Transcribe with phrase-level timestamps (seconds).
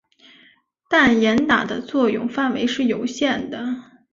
[0.89, 3.63] 但严打的作用范围是有限的。